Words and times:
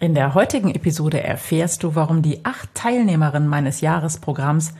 In 0.00 0.14
der 0.14 0.34
heutigen 0.34 0.72
Episode 0.72 1.24
erfährst 1.24 1.82
du, 1.82 1.96
warum 1.96 2.22
die 2.22 2.44
acht 2.44 2.72
Teilnehmerinnen 2.72 3.48
meines 3.48 3.80
Jahresprogramms 3.80 4.72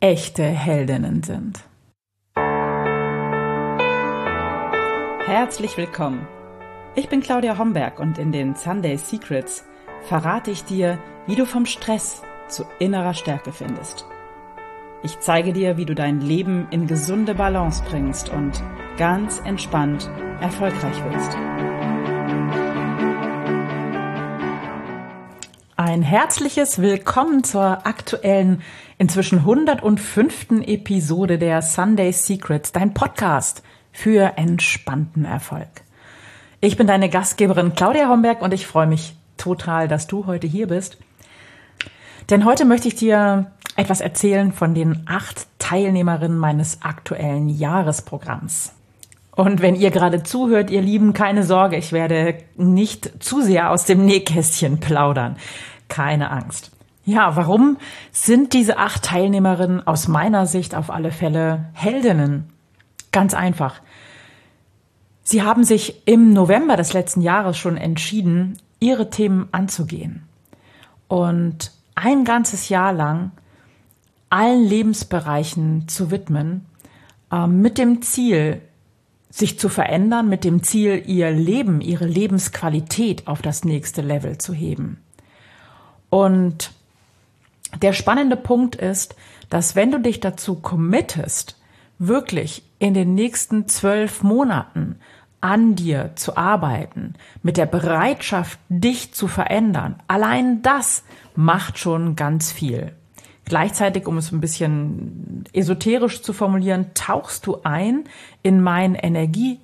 echte 0.00 0.42
Heldinnen 0.42 1.22
sind. 1.22 1.60
Herzlich 5.24 5.78
willkommen. 5.78 6.28
Ich 6.94 7.08
bin 7.08 7.22
Claudia 7.22 7.56
Homberg 7.56 7.98
und 8.00 8.18
in 8.18 8.32
den 8.32 8.54
Sunday 8.54 8.98
Secrets 8.98 9.64
verrate 10.02 10.50
ich 10.50 10.64
dir, 10.64 10.98
wie 11.26 11.36
du 11.36 11.46
vom 11.46 11.64
Stress 11.64 12.20
zu 12.48 12.66
innerer 12.78 13.14
Stärke 13.14 13.52
findest. 13.52 14.04
Ich 15.02 15.20
zeige 15.20 15.54
dir, 15.54 15.78
wie 15.78 15.86
du 15.86 15.94
dein 15.94 16.20
Leben 16.20 16.66
in 16.70 16.86
gesunde 16.86 17.34
Balance 17.34 17.82
bringst 17.88 18.28
und 18.28 18.62
ganz 18.98 19.40
entspannt 19.46 20.10
erfolgreich 20.42 21.02
wirst. 21.04 21.89
Ein 25.90 26.02
herzliches 26.02 26.80
Willkommen 26.80 27.42
zur 27.42 27.84
aktuellen, 27.84 28.62
inzwischen 28.98 29.38
105. 29.38 30.62
Episode 30.64 31.36
der 31.36 31.62
Sunday 31.62 32.12
Secrets, 32.12 32.70
dein 32.70 32.94
Podcast 32.94 33.64
für 33.90 34.34
entspannten 34.36 35.24
Erfolg. 35.24 35.66
Ich 36.60 36.76
bin 36.76 36.86
deine 36.86 37.08
Gastgeberin 37.08 37.74
Claudia 37.74 38.08
Homberg 38.08 38.40
und 38.40 38.54
ich 38.54 38.68
freue 38.68 38.86
mich 38.86 39.16
total, 39.36 39.88
dass 39.88 40.06
du 40.06 40.26
heute 40.26 40.46
hier 40.46 40.68
bist. 40.68 40.96
Denn 42.30 42.44
heute 42.44 42.66
möchte 42.66 42.86
ich 42.86 42.94
dir 42.94 43.50
etwas 43.74 44.00
erzählen 44.00 44.52
von 44.52 44.76
den 44.76 45.02
acht 45.06 45.48
Teilnehmerinnen 45.58 46.38
meines 46.38 46.82
aktuellen 46.82 47.48
Jahresprogramms. 47.48 48.74
Und 49.32 49.60
wenn 49.60 49.74
ihr 49.74 49.90
gerade 49.90 50.22
zuhört, 50.22 50.70
ihr 50.70 50.82
Lieben, 50.82 51.14
keine 51.14 51.42
Sorge, 51.42 51.76
ich 51.76 51.92
werde 51.92 52.38
nicht 52.56 53.24
zu 53.24 53.42
sehr 53.42 53.72
aus 53.72 53.86
dem 53.86 54.06
Nähkästchen 54.06 54.78
plaudern 54.78 55.34
keine 55.90 56.30
Angst. 56.30 56.70
Ja, 57.04 57.36
warum 57.36 57.76
sind 58.12 58.54
diese 58.54 58.78
acht 58.78 59.04
Teilnehmerinnen 59.04 59.86
aus 59.86 60.08
meiner 60.08 60.46
Sicht 60.46 60.74
auf 60.74 60.90
alle 60.90 61.12
Fälle 61.12 61.66
Heldinnen? 61.74 62.50
Ganz 63.12 63.34
einfach. 63.34 63.80
Sie 65.22 65.42
haben 65.42 65.64
sich 65.64 66.06
im 66.06 66.32
November 66.32 66.76
des 66.76 66.92
letzten 66.92 67.20
Jahres 67.20 67.58
schon 67.58 67.76
entschieden, 67.76 68.58
ihre 68.78 69.10
Themen 69.10 69.48
anzugehen. 69.52 70.22
Und 71.08 71.72
ein 71.94 72.24
ganzes 72.24 72.68
Jahr 72.68 72.92
lang 72.92 73.32
allen 74.30 74.64
Lebensbereichen 74.64 75.88
zu 75.88 76.10
widmen, 76.10 76.66
äh, 77.32 77.46
mit 77.46 77.78
dem 77.78 78.02
Ziel, 78.02 78.62
sich 79.30 79.58
zu 79.58 79.68
verändern, 79.68 80.28
mit 80.28 80.44
dem 80.44 80.62
Ziel, 80.62 81.02
ihr 81.06 81.30
Leben, 81.30 81.80
ihre 81.80 82.06
Lebensqualität 82.06 83.28
auf 83.28 83.42
das 83.42 83.64
nächste 83.64 84.02
Level 84.02 84.38
zu 84.38 84.52
heben. 84.52 84.98
Und 86.10 86.72
der 87.80 87.92
spannende 87.92 88.36
Punkt 88.36 88.74
ist, 88.74 89.14
dass 89.48 89.76
wenn 89.76 89.90
du 89.90 89.98
dich 90.00 90.20
dazu 90.20 90.56
committest, 90.56 91.56
wirklich 91.98 92.62
in 92.78 92.94
den 92.94 93.14
nächsten 93.14 93.68
zwölf 93.68 94.22
Monaten 94.22 94.96
an 95.40 95.74
dir 95.74 96.12
zu 96.16 96.36
arbeiten, 96.36 97.14
mit 97.42 97.56
der 97.56 97.66
Bereitschaft, 97.66 98.58
dich 98.68 99.14
zu 99.14 99.26
verändern, 99.28 100.02
allein 100.06 100.62
das 100.62 101.02
macht 101.34 101.78
schon 101.78 102.16
ganz 102.16 102.52
viel. 102.52 102.92
Gleichzeitig, 103.44 104.06
um 104.06 104.18
es 104.18 104.30
ein 104.32 104.40
bisschen 104.40 105.44
esoterisch 105.52 106.22
zu 106.22 106.32
formulieren, 106.32 106.86
tauchst 106.94 107.46
du 107.46 107.58
ein 107.64 108.04
in 108.42 108.62
mein 108.62 108.94
Energiefeld 108.94 109.58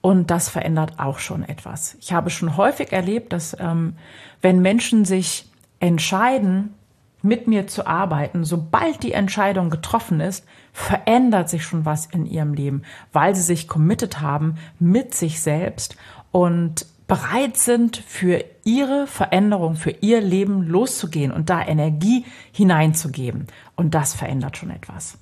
und 0.00 0.30
das 0.30 0.48
verändert 0.48 0.98
auch 0.98 1.18
schon 1.18 1.42
etwas. 1.42 1.96
Ich 2.00 2.12
habe 2.12 2.30
schon 2.30 2.56
häufig 2.56 2.92
erlebt, 2.92 3.32
dass 3.32 3.56
ähm, 3.58 3.94
wenn 4.40 4.62
Menschen 4.62 5.04
sich 5.04 5.50
entscheiden, 5.80 6.74
mit 7.20 7.48
mir 7.48 7.66
zu 7.66 7.86
arbeiten, 7.86 8.44
sobald 8.44 9.02
die 9.02 9.12
Entscheidung 9.12 9.70
getroffen 9.70 10.20
ist, 10.20 10.46
verändert 10.72 11.48
sich 11.48 11.64
schon 11.64 11.84
was 11.84 12.06
in 12.06 12.26
ihrem 12.26 12.54
Leben, 12.54 12.82
weil 13.12 13.34
sie 13.34 13.42
sich 13.42 13.66
committed 13.66 14.20
haben 14.20 14.56
mit 14.78 15.14
sich 15.14 15.40
selbst 15.40 15.96
und 16.30 16.86
bereit 17.08 17.56
sind, 17.56 17.96
für 17.96 18.44
ihre 18.64 19.06
Veränderung, 19.06 19.76
für 19.76 19.90
ihr 19.90 20.20
Leben 20.20 20.62
loszugehen 20.62 21.32
und 21.32 21.50
da 21.50 21.66
Energie 21.66 22.24
hineinzugeben. 22.52 23.46
Und 23.74 23.94
das 23.94 24.14
verändert 24.14 24.58
schon 24.58 24.70
etwas. 24.70 25.18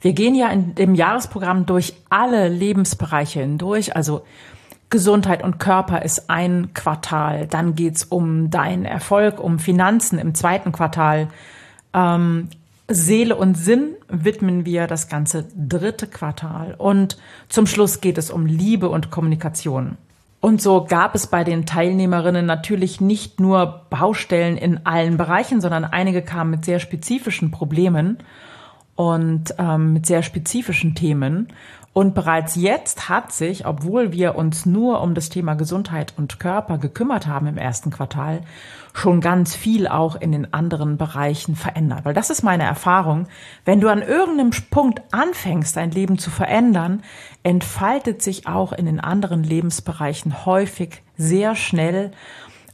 Wir 0.00 0.12
gehen 0.12 0.34
ja 0.34 0.48
in 0.48 0.74
dem 0.74 0.94
Jahresprogramm 0.94 1.66
durch 1.66 1.94
alle 2.08 2.48
Lebensbereiche 2.48 3.40
hindurch, 3.40 3.96
also 3.96 4.22
Gesundheit 4.90 5.42
und 5.42 5.58
Körper 5.58 6.02
ist 6.02 6.30
ein 6.30 6.72
Quartal. 6.72 7.46
Dann 7.46 7.74
geht's 7.74 8.04
um 8.04 8.50
deinen 8.50 8.84
Erfolg, 8.84 9.38
um 9.38 9.58
Finanzen 9.58 10.18
im 10.18 10.34
zweiten 10.34 10.72
Quartal. 10.72 11.28
Ähm, 11.92 12.48
Seele 12.90 13.36
und 13.36 13.54
Sinn 13.58 13.96
widmen 14.08 14.64
wir 14.64 14.86
das 14.86 15.08
ganze 15.08 15.46
dritte 15.54 16.06
Quartal. 16.06 16.74
Und 16.78 17.18
zum 17.50 17.66
Schluss 17.66 18.00
geht 18.00 18.16
es 18.16 18.30
um 18.30 18.46
Liebe 18.46 18.88
und 18.88 19.10
Kommunikation. 19.10 19.98
Und 20.40 20.62
so 20.62 20.84
gab 20.84 21.14
es 21.14 21.26
bei 21.26 21.44
den 21.44 21.66
Teilnehmerinnen 21.66 22.46
natürlich 22.46 23.00
nicht 23.00 23.40
nur 23.40 23.84
Baustellen 23.90 24.56
in 24.56 24.86
allen 24.86 25.18
Bereichen, 25.18 25.60
sondern 25.60 25.84
einige 25.84 26.22
kamen 26.22 26.50
mit 26.50 26.64
sehr 26.64 26.78
spezifischen 26.78 27.50
Problemen 27.50 28.18
und 28.98 29.54
ähm, 29.58 29.92
mit 29.92 30.06
sehr 30.06 30.24
spezifischen 30.24 30.96
Themen. 30.96 31.52
Und 31.92 32.16
bereits 32.16 32.56
jetzt 32.56 33.08
hat 33.08 33.30
sich, 33.30 33.64
obwohl 33.64 34.10
wir 34.10 34.34
uns 34.34 34.66
nur 34.66 35.00
um 35.02 35.14
das 35.14 35.28
Thema 35.28 35.54
Gesundheit 35.54 36.14
und 36.16 36.40
Körper 36.40 36.78
gekümmert 36.78 37.28
haben 37.28 37.46
im 37.46 37.58
ersten 37.58 37.90
Quartal, 37.90 38.40
schon 38.94 39.20
ganz 39.20 39.54
viel 39.54 39.86
auch 39.86 40.16
in 40.16 40.32
den 40.32 40.52
anderen 40.52 40.96
Bereichen 40.96 41.54
verändert. 41.54 42.04
Weil 42.06 42.12
das 42.12 42.30
ist 42.30 42.42
meine 42.42 42.64
Erfahrung. 42.64 43.28
Wenn 43.64 43.80
du 43.80 43.86
an 43.86 44.02
irgendeinem 44.02 44.50
Punkt 44.68 45.00
anfängst, 45.12 45.76
dein 45.76 45.92
Leben 45.92 46.18
zu 46.18 46.30
verändern, 46.30 47.04
entfaltet 47.44 48.20
sich 48.20 48.48
auch 48.48 48.72
in 48.72 48.86
den 48.86 48.98
anderen 48.98 49.44
Lebensbereichen 49.44 50.44
häufig 50.44 51.02
sehr 51.16 51.54
schnell 51.54 52.10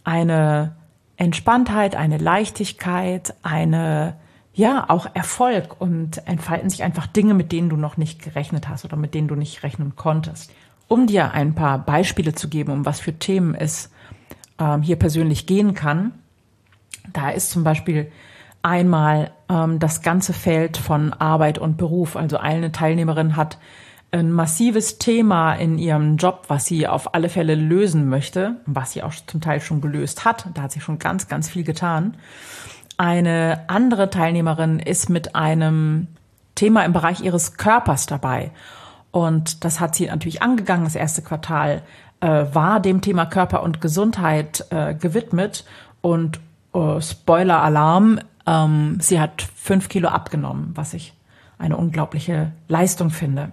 eine 0.04 0.74
Entspanntheit, 1.18 1.96
eine 1.96 2.16
Leichtigkeit, 2.16 3.34
eine 3.42 4.16
ja, 4.54 4.88
auch 4.88 5.06
Erfolg 5.14 5.80
und 5.80 6.26
entfalten 6.28 6.70
sich 6.70 6.84
einfach 6.84 7.06
Dinge, 7.06 7.34
mit 7.34 7.50
denen 7.50 7.68
du 7.68 7.76
noch 7.76 7.96
nicht 7.96 8.22
gerechnet 8.22 8.68
hast 8.68 8.84
oder 8.84 8.96
mit 8.96 9.14
denen 9.14 9.28
du 9.28 9.34
nicht 9.34 9.62
rechnen 9.64 9.96
konntest. 9.96 10.52
Um 10.86 11.06
dir 11.06 11.32
ein 11.32 11.54
paar 11.54 11.78
Beispiele 11.78 12.34
zu 12.34 12.48
geben, 12.48 12.72
um 12.72 12.86
was 12.86 13.00
für 13.00 13.14
Themen 13.14 13.54
es 13.54 13.90
ähm, 14.58 14.82
hier 14.82 14.96
persönlich 14.96 15.46
gehen 15.46 15.74
kann, 15.74 16.12
da 17.12 17.30
ist 17.30 17.50
zum 17.50 17.64
Beispiel 17.64 18.10
einmal 18.62 19.32
ähm, 19.48 19.78
das 19.78 20.02
ganze 20.02 20.32
Feld 20.32 20.76
von 20.76 21.12
Arbeit 21.12 21.58
und 21.58 21.76
Beruf. 21.76 22.16
Also 22.16 22.38
eine 22.38 22.70
Teilnehmerin 22.70 23.36
hat 23.36 23.58
ein 24.12 24.30
massives 24.30 24.98
Thema 24.98 25.54
in 25.54 25.78
ihrem 25.78 26.16
Job, 26.16 26.44
was 26.46 26.66
sie 26.66 26.86
auf 26.86 27.14
alle 27.14 27.28
Fälle 27.28 27.56
lösen 27.56 28.08
möchte, 28.08 28.60
was 28.64 28.92
sie 28.92 29.02
auch 29.02 29.12
zum 29.26 29.40
Teil 29.40 29.60
schon 29.60 29.80
gelöst 29.80 30.24
hat. 30.24 30.46
Da 30.54 30.62
hat 30.62 30.72
sie 30.72 30.80
schon 30.80 31.00
ganz, 31.00 31.26
ganz 31.26 31.50
viel 31.50 31.64
getan. 31.64 32.16
Eine 32.96 33.64
andere 33.66 34.10
Teilnehmerin 34.10 34.78
ist 34.78 35.10
mit 35.10 35.34
einem 35.34 36.08
Thema 36.54 36.84
im 36.84 36.92
Bereich 36.92 37.20
ihres 37.20 37.56
Körpers 37.56 38.06
dabei. 38.06 38.52
Und 39.10 39.64
das 39.64 39.80
hat 39.80 39.94
sie 39.94 40.06
natürlich 40.06 40.42
angegangen. 40.42 40.84
Das 40.84 40.94
erste 40.94 41.22
Quartal 41.22 41.82
äh, 42.20 42.44
war 42.52 42.80
dem 42.80 43.00
Thema 43.00 43.26
Körper 43.26 43.62
und 43.62 43.80
Gesundheit 43.80 44.66
äh, 44.70 44.94
gewidmet. 44.94 45.64
Und 46.00 46.40
äh, 46.74 47.00
Spoiler-Alarm, 47.00 48.20
ähm, 48.46 48.98
sie 49.00 49.20
hat 49.20 49.42
fünf 49.54 49.88
Kilo 49.88 50.08
abgenommen, 50.08 50.72
was 50.74 50.94
ich 50.94 51.14
eine 51.58 51.76
unglaubliche 51.76 52.52
Leistung 52.68 53.10
finde. 53.10 53.52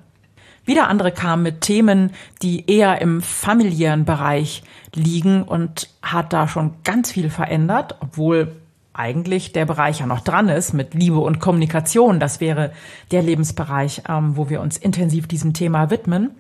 Wieder 0.66 0.88
andere 0.88 1.12
kamen 1.12 1.42
mit 1.42 1.62
Themen, 1.62 2.12
die 2.44 2.70
eher 2.70 3.02
im 3.02 3.22
familiären 3.22 4.06
Bereich 4.06 4.64
liegen 4.94 5.42
und 5.44 5.90
hat 6.04 6.34
da 6.34 6.48
schon 6.48 6.76
ganz 6.84 7.12
viel 7.12 7.30
verändert, 7.32 7.96
obwohl 8.00 8.61
eigentlich 8.94 9.54
der 9.54 9.66
Bereich 9.66 10.00
ja 10.00 10.06
noch 10.06 10.22
dran 10.22 10.50
ist 10.50 10.74
mit 10.74 10.94
Liebe 10.94 11.20
und 11.20 11.40
Kommunikation. 11.40 12.20
Das 12.20 12.42
wäre 12.42 12.72
der 13.12 13.22
Lebensbereich, 13.22 14.04
ähm, 14.10 14.36
wo 14.36 14.50
wir 14.50 14.62
uns 14.62 14.78
intensiv 14.78 15.28
diesem 15.28 15.54
Thema 15.54 15.90
widmen. 15.90 16.32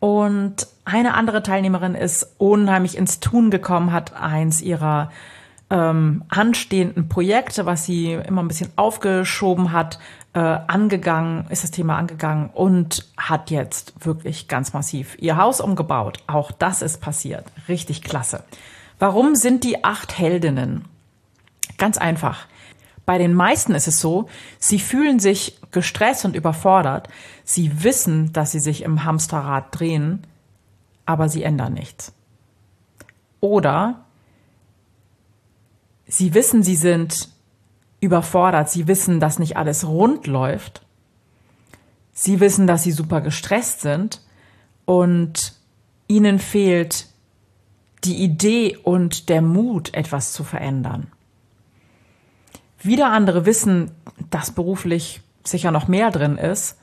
Und 0.00 0.68
eine 0.84 1.14
andere 1.14 1.42
Teilnehmerin 1.42 1.94
ist 1.94 2.34
unheimlich 2.38 2.96
ins 2.96 3.20
Tun 3.20 3.50
gekommen, 3.50 3.92
hat 3.92 4.14
eins 4.14 4.60
ihrer 4.60 5.10
ähm, 5.70 6.24
anstehenden 6.28 7.08
Projekte, 7.08 7.66
was 7.66 7.86
sie 7.86 8.12
immer 8.12 8.42
ein 8.42 8.48
bisschen 8.48 8.70
aufgeschoben 8.76 9.72
hat, 9.72 9.98
äh, 10.34 10.38
angegangen, 10.38 11.46
ist 11.48 11.64
das 11.64 11.70
Thema 11.70 11.96
angegangen 11.96 12.50
und 12.52 13.08
hat 13.16 13.50
jetzt 13.50 14.04
wirklich 14.04 14.46
ganz 14.46 14.72
massiv 14.72 15.16
ihr 15.18 15.36
Haus 15.36 15.60
umgebaut. 15.60 16.18
Auch 16.26 16.50
das 16.50 16.82
ist 16.82 17.00
passiert. 17.00 17.44
Richtig 17.68 18.02
klasse. 18.02 18.44
Warum 18.98 19.34
sind 19.34 19.64
die 19.64 19.84
acht 19.84 20.18
Heldinnen? 20.18 20.84
Ganz 21.84 21.98
einfach. 21.98 22.46
Bei 23.04 23.18
den 23.18 23.34
meisten 23.34 23.74
ist 23.74 23.88
es 23.88 24.00
so, 24.00 24.26
sie 24.58 24.78
fühlen 24.78 25.18
sich 25.18 25.58
gestresst 25.70 26.24
und 26.24 26.34
überfordert. 26.34 27.10
Sie 27.44 27.84
wissen, 27.84 28.32
dass 28.32 28.52
sie 28.52 28.58
sich 28.58 28.84
im 28.84 29.04
Hamsterrad 29.04 29.66
drehen, 29.78 30.26
aber 31.04 31.28
sie 31.28 31.42
ändern 31.42 31.74
nichts. 31.74 32.14
Oder 33.40 34.06
sie 36.06 36.32
wissen, 36.32 36.62
sie 36.62 36.74
sind 36.74 37.28
überfordert, 38.00 38.70
sie 38.70 38.88
wissen, 38.88 39.20
dass 39.20 39.38
nicht 39.38 39.58
alles 39.58 39.86
rund 39.86 40.26
läuft, 40.26 40.86
sie 42.14 42.40
wissen, 42.40 42.66
dass 42.66 42.82
sie 42.82 42.92
super 42.92 43.20
gestresst 43.20 43.82
sind 43.82 44.22
und 44.86 45.52
ihnen 46.08 46.38
fehlt 46.38 47.08
die 48.04 48.22
Idee 48.24 48.74
und 48.74 49.28
der 49.28 49.42
Mut, 49.42 49.92
etwas 49.92 50.32
zu 50.32 50.44
verändern. 50.44 51.08
Wieder 52.84 53.10
andere 53.10 53.46
wissen, 53.46 53.92
dass 54.28 54.50
beruflich 54.50 55.22
sicher 55.42 55.70
noch 55.70 55.88
mehr 55.88 56.10
drin 56.10 56.36
ist, 56.36 56.78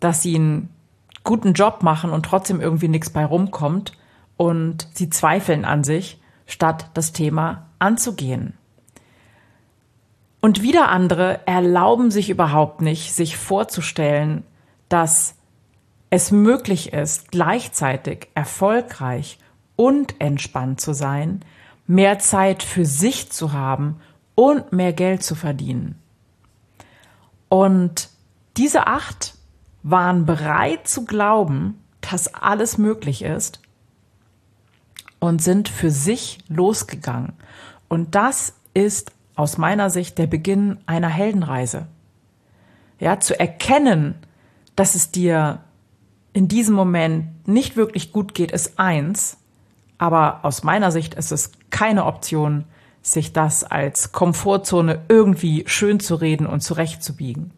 dass 0.00 0.22
sie 0.22 0.36
einen 0.36 0.70
guten 1.22 1.52
Job 1.52 1.82
machen 1.82 2.10
und 2.10 2.24
trotzdem 2.24 2.62
irgendwie 2.62 2.88
nichts 2.88 3.10
bei 3.10 3.26
rumkommt 3.26 3.92
und 4.38 4.88
sie 4.94 5.10
zweifeln 5.10 5.66
an 5.66 5.84
sich, 5.84 6.18
statt 6.46 6.90
das 6.94 7.12
Thema 7.12 7.66
anzugehen. 7.78 8.54
Und 10.40 10.62
wieder 10.62 10.88
andere 10.88 11.46
erlauben 11.46 12.10
sich 12.10 12.30
überhaupt 12.30 12.80
nicht, 12.80 13.14
sich 13.14 13.36
vorzustellen, 13.36 14.44
dass 14.88 15.36
es 16.08 16.30
möglich 16.30 16.94
ist, 16.94 17.32
gleichzeitig 17.32 18.28
erfolgreich 18.34 19.38
und 19.76 20.20
entspannt 20.22 20.80
zu 20.80 20.94
sein, 20.94 21.40
mehr 21.86 22.18
Zeit 22.18 22.62
für 22.62 22.86
sich 22.86 23.30
zu 23.30 23.52
haben 23.52 24.00
und 24.34 24.72
mehr 24.72 24.92
Geld 24.92 25.22
zu 25.22 25.34
verdienen. 25.34 25.96
Und 27.48 28.08
diese 28.56 28.86
acht 28.86 29.34
waren 29.82 30.26
bereit 30.26 30.88
zu 30.88 31.04
glauben, 31.04 31.80
dass 32.00 32.34
alles 32.34 32.78
möglich 32.78 33.22
ist 33.22 33.60
und 35.18 35.42
sind 35.42 35.68
für 35.68 35.90
sich 35.90 36.38
losgegangen. 36.48 37.32
Und 37.88 38.14
das 38.14 38.54
ist 38.74 39.12
aus 39.36 39.58
meiner 39.58 39.90
Sicht 39.90 40.18
der 40.18 40.26
Beginn 40.26 40.78
einer 40.86 41.08
Heldenreise. 41.08 41.86
Ja, 43.00 43.20
zu 43.20 43.38
erkennen, 43.38 44.14
dass 44.76 44.94
es 44.94 45.10
dir 45.10 45.60
in 46.32 46.48
diesem 46.48 46.74
Moment 46.74 47.46
nicht 47.46 47.76
wirklich 47.76 48.12
gut 48.12 48.34
geht, 48.34 48.52
ist 48.52 48.78
eins. 48.78 49.38
Aber 49.98 50.44
aus 50.44 50.62
meiner 50.62 50.90
Sicht 50.90 51.14
ist 51.14 51.32
es 51.32 51.52
keine 51.70 52.04
Option, 52.04 52.64
sich 53.04 53.34
das 53.34 53.64
als 53.64 54.12
Komfortzone 54.12 55.02
irgendwie 55.08 55.64
schön 55.66 56.00
zu 56.00 56.14
reden 56.14 56.46
und 56.46 56.60
zurechtzubiegen. 56.60 57.52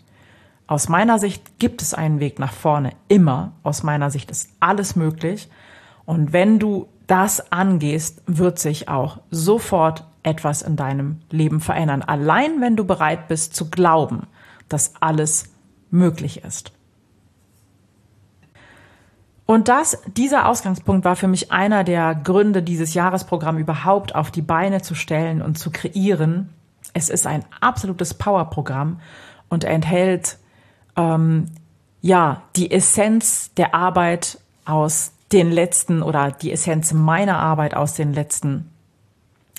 Aus 0.67 0.89
meiner 0.89 1.21
Sicht 1.21 1.61
gibt 1.61 1.81
es 1.81 1.95
einen 1.95 2.19
Weg 2.19 2.41
nach 2.41 2.53
vorne, 2.53 2.91
immer. 3.07 3.53
Aus 3.63 3.85
meiner 3.85 4.11
Sicht 4.11 4.33
ist 4.33 4.51
alles 4.59 4.97
möglich. 4.97 5.49
Und 6.05 6.33
wenn 6.33 6.59
du 6.59 6.89
das 7.07 7.53
angehst, 7.53 8.23
wird 8.27 8.59
sich 8.59 8.89
auch 8.89 9.21
sofort 9.31 10.05
etwas 10.25 10.63
in 10.63 10.75
deinem 10.75 11.21
Leben 11.31 11.61
verändern. 11.61 12.03
Allein 12.03 12.61
wenn 12.61 12.75
du 12.75 12.85
bereit 12.85 13.29
bist 13.29 13.55
zu 13.55 13.71
glauben, 13.71 14.27
dass 14.69 14.95
alles 15.01 15.51
möglich 15.91 16.43
ist. 16.43 16.73
Und 19.47 19.69
das, 19.69 20.03
dieser 20.17 20.49
Ausgangspunkt 20.49 21.05
war 21.05 21.15
für 21.15 21.29
mich 21.29 21.53
einer 21.53 21.85
der 21.85 22.17
Gründe, 22.17 22.63
dieses 22.63 22.95
Jahresprogramm 22.95 23.59
überhaupt 23.59 24.15
auf 24.15 24.33
die 24.33 24.43
Beine 24.43 24.83
zu 24.83 24.97
stellen 24.97 25.41
und 25.41 25.57
zu 25.57 25.71
kreieren. 25.71 26.51
Es 26.93 27.09
ist 27.09 27.27
ein 27.29 27.45
absolutes 27.61 28.15
Powerprogramm 28.15 29.01
und 29.49 29.63
enthält 29.63 30.39
ähm, 30.97 31.47
ja 32.01 32.43
die 32.57 32.73
Essenz 32.73 33.55
der 33.55 33.75
Arbeit 33.75 34.41
aus 34.65 35.13
den 35.33 35.53
letzten 35.53 36.03
oder 36.03 36.33
die 36.33 36.53
Essenz 36.53 36.93
meiner 36.93 37.39
Arbeit 37.39 37.75
aus 37.75 37.95
den 37.95 38.13
letzten 38.13 38.71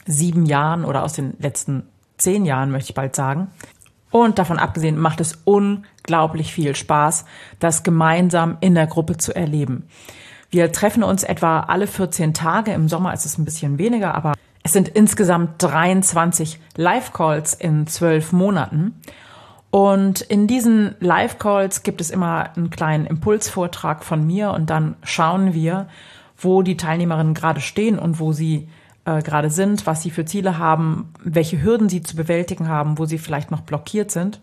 sieben 0.05 0.45
Jahren 0.45 0.83
oder 0.83 1.03
aus 1.03 1.13
den 1.13 1.33
letzten 1.39 1.83
zehn 2.17 2.45
Jahren, 2.45 2.71
möchte 2.71 2.91
ich 2.91 2.95
bald 2.95 3.15
sagen. 3.15 3.51
Und 4.11 4.39
davon 4.39 4.59
abgesehen 4.59 4.97
macht 4.97 5.19
es 5.19 5.39
unglaublich 5.43 6.53
viel 6.53 6.75
Spaß, 6.75 7.25
das 7.59 7.83
gemeinsam 7.83 8.57
in 8.61 8.75
der 8.75 8.87
Gruppe 8.87 9.17
zu 9.17 9.35
erleben. 9.35 9.87
Wir 10.49 10.71
treffen 10.71 11.03
uns 11.03 11.23
etwa 11.23 11.61
alle 11.61 11.87
14 11.87 12.33
Tage. 12.33 12.71
Im 12.71 12.87
Sommer 12.87 13.13
ist 13.13 13.25
es 13.25 13.37
ein 13.37 13.45
bisschen 13.45 13.77
weniger, 13.77 14.15
aber 14.15 14.33
es 14.63 14.73
sind 14.73 14.87
insgesamt 14.87 15.61
23 15.61 16.59
Live-Calls 16.75 17.53
in 17.53 17.87
zwölf 17.87 18.31
Monaten. 18.31 18.99
Und 19.69 20.21
in 20.21 20.47
diesen 20.47 20.95
Live-Calls 20.99 21.83
gibt 21.83 21.99
es 21.99 22.09
immer 22.09 22.49
einen 22.55 22.69
kleinen 22.69 23.05
Impulsvortrag 23.05 24.03
von 24.05 24.25
mir 24.25 24.51
und 24.51 24.69
dann 24.69 24.95
schauen 25.03 25.53
wir, 25.53 25.87
wo 26.37 26.61
die 26.61 26.77
Teilnehmerinnen 26.77 27.33
gerade 27.33 27.59
stehen 27.59 27.99
und 27.99 28.19
wo 28.19 28.31
sie 28.31 28.69
äh, 29.07 29.21
gerade 29.21 29.49
sind, 29.49 29.87
was 29.87 30.01
sie 30.01 30.11
für 30.11 30.25
Ziele 30.25 30.57
haben, 30.57 31.13
welche 31.23 31.63
Hürden 31.63 31.87
sie 31.87 32.03
zu 32.03 32.17
bewältigen 32.17 32.67
haben, 32.67 32.97
wo 32.97 33.05
sie 33.05 33.17
vielleicht 33.17 33.51
noch 33.51 33.61
blockiert 33.61 34.11
sind. 34.11 34.41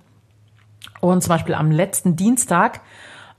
Und 1.01 1.23
zum 1.23 1.29
Beispiel 1.29 1.55
am 1.55 1.71
letzten 1.71 2.17
Dienstag 2.17 2.81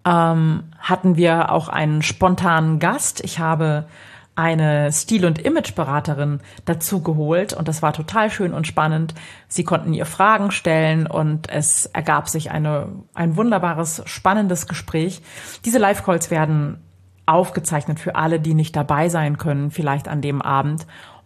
ähm, 0.05 0.65
hatten 0.77 1.17
wir 1.17 1.51
auch 1.51 1.67
einen 1.67 2.03
spontanen 2.03 2.77
Gast. 2.77 3.23
Ich 3.23 3.39
habe 3.39 3.87
eine 4.35 4.91
Stil- 4.91 5.25
und 5.25 5.39
Imageberaterin 5.39 6.41
dazu 6.65 7.01
geholt 7.01 7.53
und 7.53 7.67
das 7.67 7.81
war 7.81 7.93
total 7.93 8.29
schön 8.29 8.53
und 8.53 8.67
spannend. 8.67 9.15
Sie 9.47 9.63
konnten 9.63 9.93
ihr 9.93 10.05
Fragen 10.05 10.51
stellen 10.51 11.07
und 11.07 11.49
es 11.49 11.87
ergab 11.87 12.29
sich 12.29 12.51
eine, 12.51 12.89
ein 13.15 13.35
wunderbares, 13.35 14.03
spannendes 14.05 14.67
Gespräch. 14.67 15.21
Diese 15.63 15.79
Live-Calls 15.79 16.29
werden 16.29 16.81
aufgezeichnet 17.25 17.99
für 17.99 18.15
alle, 18.15 18.39
die 18.39 18.53
nicht 18.53 18.75
dabei 18.75 19.09
sein 19.09 19.37
können, 19.37 19.71
vielleicht 19.71 20.07
an 20.07 20.21
dem 20.21 20.41
Abend. 20.41 20.85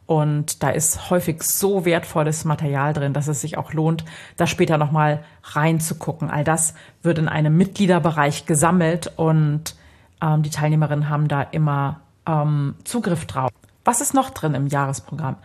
Und 0.09 0.63
da 0.63 0.71
ist 0.71 1.11
häufig 1.11 1.43
so 1.43 1.85
wertvolles 1.85 2.43
Material 2.43 2.93
drin, 2.93 3.13
dass 3.13 3.27
es 3.27 3.41
sich 3.41 3.59
auch 3.59 3.73
lohnt, 3.73 4.03
da 4.37 4.47
später 4.47 4.79
nochmal 4.79 5.23
reinzugucken. 5.43 6.31
All 6.31 6.43
das 6.43 6.73
wird 7.03 7.19
in 7.19 7.27
einem 7.27 7.55
Mitgliederbereich 7.55 8.47
gesammelt 8.47 9.13
und 9.17 9.75
ähm, 10.19 10.41
die 10.41 10.49
Teilnehmerinnen 10.49 11.09
haben 11.09 11.27
da 11.27 11.43
immer 11.43 11.99
ähm, 12.25 12.73
Zugriff 12.85 13.27
drauf. 13.27 13.51
Was 13.85 14.01
ist 14.01 14.15
noch 14.15 14.31
drin 14.31 14.55
im 14.55 14.65
Jahresprogramm? 14.65 15.35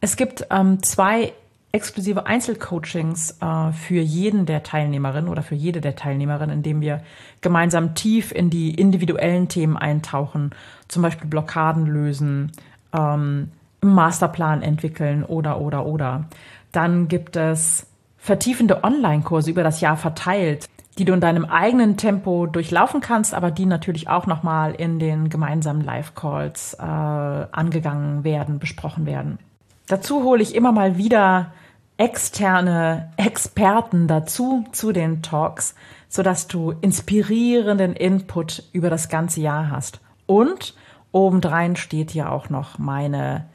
Es 0.00 0.16
gibt 0.16 0.44
ähm, 0.50 0.82
zwei 0.82 1.32
exklusive 1.70 2.26
Einzelcoachings 2.26 3.38
äh, 3.40 3.70
für 3.70 4.00
jeden 4.00 4.44
der 4.44 4.64
Teilnehmerinnen 4.64 5.30
oder 5.30 5.44
für 5.44 5.54
jede 5.54 5.80
der 5.80 5.94
Teilnehmerinnen, 5.94 6.56
indem 6.56 6.80
wir 6.80 7.00
gemeinsam 7.42 7.94
tief 7.94 8.32
in 8.32 8.50
die 8.50 8.74
individuellen 8.74 9.46
Themen 9.46 9.76
eintauchen, 9.76 10.50
zum 10.88 11.02
Beispiel 11.02 11.28
Blockaden 11.30 11.86
lösen, 11.86 12.50
ähm, 12.92 13.52
Masterplan 13.82 14.62
entwickeln 14.62 15.24
oder 15.24 15.60
oder 15.60 15.86
oder. 15.86 16.24
Dann 16.72 17.08
gibt 17.08 17.36
es 17.36 17.86
vertiefende 18.18 18.84
Online-Kurse 18.84 19.50
über 19.50 19.62
das 19.62 19.80
Jahr 19.80 19.96
verteilt, 19.96 20.68
die 20.98 21.04
du 21.04 21.14
in 21.14 21.20
deinem 21.20 21.46
eigenen 21.46 21.96
Tempo 21.96 22.46
durchlaufen 22.46 23.00
kannst, 23.00 23.32
aber 23.32 23.50
die 23.50 23.66
natürlich 23.66 24.08
auch 24.08 24.26
nochmal 24.26 24.74
in 24.74 24.98
den 24.98 25.30
gemeinsamen 25.30 25.80
Live-Calls 25.80 26.74
äh, 26.74 26.82
angegangen 26.82 28.24
werden, 28.24 28.58
besprochen 28.58 29.06
werden. 29.06 29.38
Dazu 29.86 30.22
hole 30.22 30.42
ich 30.42 30.54
immer 30.54 30.72
mal 30.72 30.98
wieder 30.98 31.52
externe 31.96 33.10
Experten 33.16 34.08
dazu 34.08 34.64
zu 34.72 34.92
den 34.92 35.22
Talks, 35.22 35.74
sodass 36.08 36.48
du 36.48 36.72
inspirierenden 36.80 37.94
Input 37.94 38.64
über 38.72 38.90
das 38.90 39.08
ganze 39.08 39.40
Jahr 39.40 39.70
hast. 39.70 40.00
Und 40.26 40.74
obendrein 41.12 41.76
steht 41.76 42.10
hier 42.10 42.30
auch 42.30 42.50
noch 42.50 42.78
meine 42.78 43.46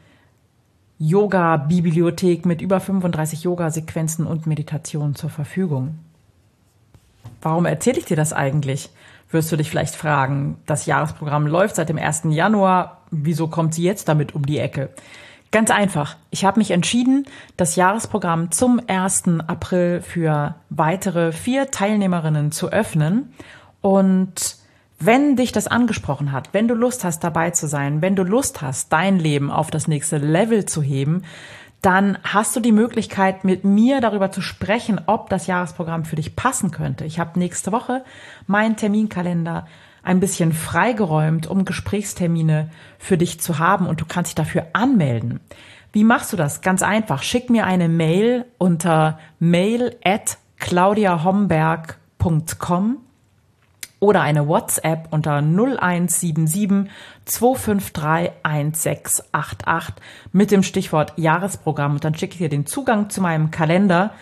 Yoga-Bibliothek 0.97 2.45
mit 2.45 2.61
über 2.61 2.79
35 2.79 3.43
Yoga-Sequenzen 3.43 4.25
und 4.25 4.47
Meditationen 4.47 5.15
zur 5.15 5.29
Verfügung. 5.29 5.99
Warum 7.41 7.65
erzähle 7.65 7.99
ich 7.99 8.05
dir 8.05 8.17
das 8.17 8.33
eigentlich? 8.33 8.89
Wirst 9.29 9.51
du 9.51 9.57
dich 9.57 9.69
vielleicht 9.69 9.95
fragen. 9.95 10.57
Das 10.65 10.85
Jahresprogramm 10.85 11.47
läuft 11.47 11.75
seit 11.75 11.89
dem 11.89 11.97
1. 11.97 12.23
Januar. 12.29 13.01
Wieso 13.11 13.47
kommt 13.47 13.73
sie 13.73 13.83
jetzt 13.83 14.07
damit 14.07 14.33
um 14.35 14.45
die 14.45 14.59
Ecke? 14.59 14.89
Ganz 15.51 15.71
einfach. 15.71 16.15
Ich 16.31 16.45
habe 16.45 16.59
mich 16.59 16.71
entschieden, 16.71 17.25
das 17.55 17.75
Jahresprogramm 17.75 18.51
zum 18.51 18.81
1. 18.87 19.23
April 19.47 20.01
für 20.01 20.55
weitere 20.69 21.31
vier 21.31 21.71
Teilnehmerinnen 21.71 22.51
zu 22.51 22.71
öffnen. 22.71 23.33
Und 23.81 24.57
wenn 24.99 25.35
dich 25.35 25.51
das 25.51 25.67
angesprochen 25.67 26.31
hat, 26.31 26.53
wenn 26.53 26.67
du 26.67 26.73
Lust 26.73 27.03
hast, 27.03 27.23
dabei 27.23 27.51
zu 27.51 27.67
sein, 27.67 28.01
wenn 28.01 28.15
du 28.15 28.23
Lust 28.23 28.61
hast, 28.61 28.91
dein 28.93 29.19
Leben 29.19 29.51
auf 29.51 29.69
das 29.69 29.87
nächste 29.87 30.17
Level 30.17 30.65
zu 30.65 30.81
heben, 30.81 31.23
dann 31.81 32.17
hast 32.23 32.55
du 32.55 32.61
die 32.61 32.71
Möglichkeit, 32.71 33.43
mit 33.43 33.63
mir 33.63 34.01
darüber 34.01 34.31
zu 34.31 34.41
sprechen, 34.41 34.99
ob 35.05 35.29
das 35.29 35.45
Jahresprogramm 35.45 36.05
für 36.05 36.15
dich 36.15 36.35
passen 36.35 36.71
könnte. 36.71 37.05
Ich 37.05 37.19
habe 37.19 37.37
nächste 37.37 37.71
Woche 37.71 38.03
meinen 38.47 38.75
Terminkalender 38.75 39.67
ein 40.01 40.19
bisschen 40.19 40.53
freigeräumt, 40.53 41.47
um 41.47 41.65
Gesprächstermine 41.65 42.69
für 42.97 43.17
dich 43.17 43.39
zu 43.39 43.59
haben 43.59 43.87
und 43.87 44.01
du 44.01 44.05
kannst 44.05 44.31
dich 44.31 44.35
dafür 44.35 44.67
anmelden. 44.73 45.39
Wie 45.91 46.03
machst 46.03 46.33
du 46.33 46.37
das? 46.37 46.61
Ganz 46.61 46.81
einfach. 46.81 47.21
Schick 47.21 47.49
mir 47.49 47.65
eine 47.65 47.87
Mail 47.87 48.45
unter 48.57 49.19
mail 49.39 49.95
at 50.03 50.37
claudiahomberg.com 50.59 53.04
oder 54.05 54.21
eine 54.21 54.47
WhatsApp 54.47 55.07
unter 55.09 55.41
0177 55.41 56.91
253 57.25 58.31
1688 58.43 59.95
mit 60.31 60.51
dem 60.51 60.61
Stichwort 60.61 61.13
Jahresprogramm 61.17 61.93
und 61.93 62.03
dann 62.03 62.15
schicke 62.15 62.33
ich 62.33 62.39
dir 62.39 62.49
den 62.49 62.67
Zugang 62.67 63.09
zu 63.09 63.21
meinem 63.21 63.49
Kalender 63.49 64.13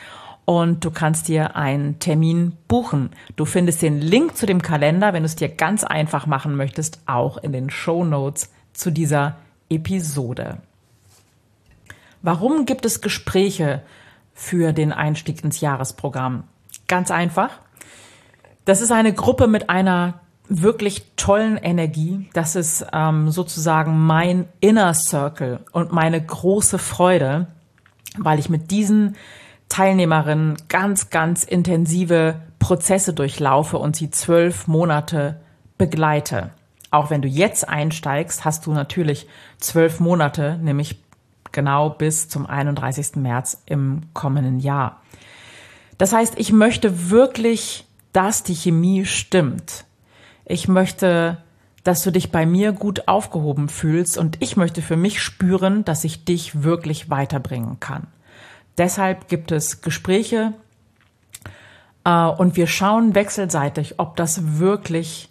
und 0.46 0.84
du 0.86 0.92
kannst 0.92 1.28
dir 1.28 1.56
einen 1.56 2.00
Termin 2.00 2.58
buchen. 2.68 3.12
Du 3.36 3.46
findest 3.46 3.82
den 3.82 4.00
Link 4.00 4.38
zu 4.38 4.46
dem 4.46 4.62
Kalender, 4.62 5.14
wenn 5.14 5.24
du 5.24 5.28
es 5.28 5.36
dir 5.36 5.50
ganz 5.50 5.84
einfach 5.84 6.26
machen 6.28 6.56
möchtest, 6.56 7.02
auch 7.06 7.38
in 7.38 7.52
den 7.52 7.70
Show 7.70 8.04
Notes 8.06 8.52
zu 8.72 8.90
dieser 8.90 9.36
Episode. 9.70 10.60
Warum 12.22 12.66
gibt 12.66 12.86
es 12.86 13.02
Gespräche 13.02 13.84
für 14.34 14.72
den 14.72 14.94
Einstieg 14.94 15.44
ins 15.44 15.60
Jahresprogramm? 15.60 16.46
Ganz 16.88 17.12
einfach. 17.12 17.60
Das 18.66 18.82
ist 18.82 18.92
eine 18.92 19.14
Gruppe 19.14 19.48
mit 19.48 19.70
einer 19.70 20.22
wirklich 20.48 21.04
tollen 21.16 21.58
Energie. 21.58 22.30
Das 22.34 22.56
ist 22.56 22.86
ähm, 22.94 23.32
sozusagen 23.32 23.98
mein 24.06 24.48
Inner 24.60 24.94
Circle 24.94 25.60
und 25.72 25.92
meine 25.92 26.24
große 26.24 26.78
Freude, 26.78 27.48
weil 28.18 28.40
ich 28.40 28.50
mit 28.50 28.72
diesen 28.72 29.16
Teilnehmerinnen 29.70 30.58
ganz, 30.70 31.10
ganz 31.10 31.44
intensive 31.44 32.36
Prozesse 32.60 33.14
durchlaufe 33.14 33.78
und 33.78 33.96
sie 33.96 34.12
zwölf 34.12 34.68
Monate 34.68 35.40
begleite. 35.78 36.52
Auch 36.92 37.10
wenn 37.10 37.22
du 37.22 37.28
jetzt 37.28 37.68
einsteigst, 37.68 38.46
hast 38.46 38.66
du 38.66 38.72
natürlich 38.72 39.28
zwölf 39.58 40.00
Monate, 40.00 40.60
nämlich 40.62 41.02
genau 41.52 41.90
bis 41.90 42.30
zum 42.30 42.46
31. 42.46 43.16
März 43.16 43.64
im 43.66 44.02
kommenden 44.14 44.60
Jahr. 44.60 45.02
Das 45.98 46.14
heißt, 46.14 46.36
ich 46.38 46.52
möchte 46.52 47.10
wirklich, 47.10 47.86
dass 48.14 48.44
die 48.44 48.56
Chemie 48.56 49.06
stimmt. 49.06 49.86
Ich 50.46 50.68
möchte, 50.68 51.38
dass 51.84 52.04
du 52.04 52.12
dich 52.12 52.32
bei 52.32 52.46
mir 52.46 52.72
gut 52.72 53.08
aufgehoben 53.08 53.70
fühlst 53.70 54.18
und 54.18 54.38
ich 54.42 54.56
möchte 54.56 54.82
für 54.82 54.96
mich 54.96 55.22
spüren, 55.22 55.84
dass 55.84 56.04
ich 56.04 56.24
dich 56.24 56.64
wirklich 56.64 57.10
weiterbringen 57.10 57.80
kann. 57.80 58.08
Deshalb 58.78 59.28
gibt 59.28 59.52
es 59.52 59.82
Gespräche 59.82 60.54
äh, 62.06 62.26
und 62.26 62.56
wir 62.56 62.68
schauen 62.68 63.16
wechselseitig, 63.16 64.00
ob 64.00 64.16
das 64.16 64.60
wirklich 64.60 65.30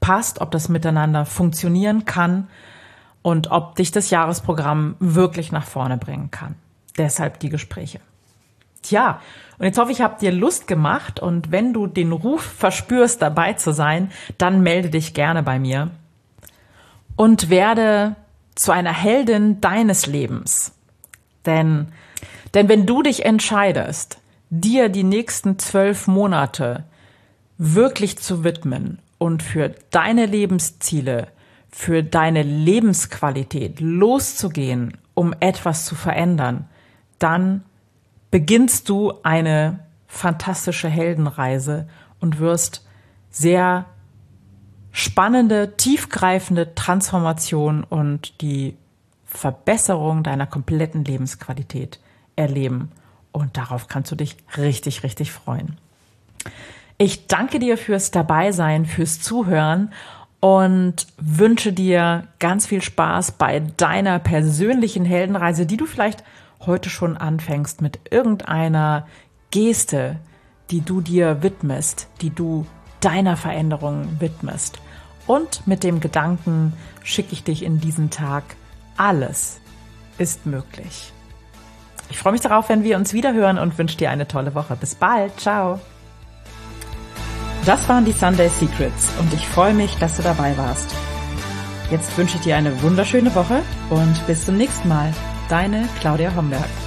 passt, 0.00 0.40
ob 0.40 0.50
das 0.50 0.68
miteinander 0.68 1.26
funktionieren 1.26 2.04
kann 2.04 2.48
und 3.22 3.50
ob 3.50 3.76
dich 3.76 3.90
das 3.90 4.10
Jahresprogramm 4.10 4.96
wirklich 4.98 5.52
nach 5.52 5.64
vorne 5.64 5.96
bringen 5.96 6.30
kann. 6.30 6.56
Deshalb 6.98 7.38
die 7.40 7.48
Gespräche. 7.48 8.00
Tja, 8.82 9.20
und 9.58 9.66
jetzt 9.66 9.78
hoffe 9.78 9.92
ich, 9.92 10.00
habe 10.00 10.18
dir 10.18 10.32
Lust 10.32 10.66
gemacht 10.66 11.20
und 11.20 11.50
wenn 11.50 11.72
du 11.72 11.86
den 11.86 12.12
Ruf 12.12 12.42
verspürst, 12.42 13.22
dabei 13.22 13.52
zu 13.52 13.72
sein, 13.72 14.10
dann 14.38 14.62
melde 14.62 14.90
dich 14.90 15.14
gerne 15.14 15.42
bei 15.42 15.58
mir 15.58 15.90
und 17.16 17.48
werde 17.48 18.16
zu 18.54 18.72
einer 18.72 18.92
Heldin 18.92 19.60
deines 19.60 20.06
Lebens. 20.06 20.72
Denn 21.46 21.88
denn 22.54 22.68
wenn 22.68 22.86
du 22.86 23.02
dich 23.02 23.24
entscheidest, 23.24 24.18
dir 24.50 24.88
die 24.88 25.04
nächsten 25.04 25.58
zwölf 25.58 26.06
Monate 26.06 26.84
wirklich 27.56 28.18
zu 28.18 28.44
widmen 28.44 28.98
und 29.18 29.42
für 29.42 29.74
deine 29.90 30.26
Lebensziele, 30.26 31.28
für 31.70 32.02
deine 32.02 32.42
Lebensqualität 32.42 33.80
loszugehen, 33.80 34.98
um 35.14 35.34
etwas 35.40 35.86
zu 35.86 35.94
verändern, 35.94 36.68
dann 37.18 37.64
beginnst 38.32 38.88
du 38.88 39.12
eine 39.22 39.80
fantastische 40.08 40.88
Heldenreise 40.88 41.86
und 42.18 42.40
wirst 42.40 42.84
sehr 43.30 43.84
spannende, 44.90 45.76
tiefgreifende 45.76 46.74
Transformation 46.74 47.84
und 47.84 48.40
die 48.40 48.76
Verbesserung 49.26 50.22
deiner 50.22 50.46
kompletten 50.46 51.04
Lebensqualität 51.04 52.00
erleben. 52.34 52.90
Und 53.32 53.56
darauf 53.56 53.86
kannst 53.86 54.10
du 54.10 54.16
dich 54.16 54.36
richtig, 54.56 55.02
richtig 55.04 55.30
freuen. 55.30 55.78
Ich 56.96 57.26
danke 57.26 57.58
dir 57.58 57.76
fürs 57.76 58.10
Dabeisein, 58.10 58.86
fürs 58.86 59.20
Zuhören 59.20 59.92
und 60.40 61.06
wünsche 61.18 61.72
dir 61.72 62.28
ganz 62.38 62.66
viel 62.66 62.82
Spaß 62.82 63.32
bei 63.32 63.60
deiner 63.60 64.18
persönlichen 64.18 65.04
Heldenreise, 65.04 65.66
die 65.66 65.76
du 65.76 65.84
vielleicht 65.84 66.24
heute 66.66 66.90
schon 66.90 67.16
anfängst 67.16 67.80
mit 67.80 68.00
irgendeiner 68.10 69.06
Geste, 69.50 70.18
die 70.70 70.80
du 70.80 71.00
dir 71.00 71.42
widmest, 71.42 72.08
die 72.20 72.30
du 72.30 72.66
deiner 73.00 73.36
Veränderung 73.36 74.20
widmest. 74.20 74.80
Und 75.26 75.66
mit 75.66 75.84
dem 75.84 76.00
Gedanken 76.00 76.72
schicke 77.02 77.32
ich 77.32 77.44
dich 77.44 77.62
in 77.62 77.80
diesen 77.80 78.10
Tag. 78.10 78.44
Alles 78.96 79.60
ist 80.18 80.46
möglich. 80.46 81.12
Ich 82.10 82.18
freue 82.18 82.32
mich 82.32 82.42
darauf, 82.42 82.68
wenn 82.68 82.84
wir 82.84 82.96
uns 82.96 83.12
wieder 83.12 83.32
hören 83.32 83.58
und 83.58 83.78
wünsche 83.78 83.96
dir 83.96 84.10
eine 84.10 84.28
tolle 84.28 84.54
Woche. 84.54 84.76
Bis 84.76 84.94
bald. 84.94 85.38
Ciao. 85.40 85.80
Das 87.64 87.88
waren 87.88 88.04
die 88.04 88.12
Sunday 88.12 88.48
Secrets 88.48 89.12
und 89.20 89.32
ich 89.32 89.46
freue 89.46 89.72
mich, 89.72 89.94
dass 89.96 90.16
du 90.16 90.22
dabei 90.22 90.56
warst. 90.58 90.90
Jetzt 91.90 92.16
wünsche 92.18 92.36
ich 92.36 92.42
dir 92.42 92.56
eine 92.56 92.82
wunderschöne 92.82 93.34
Woche 93.34 93.62
und 93.90 94.26
bis 94.26 94.44
zum 94.44 94.56
nächsten 94.56 94.88
Mal. 94.88 95.12
Deine 95.52 95.86
Claudia 96.00 96.34
Homberg. 96.34 96.81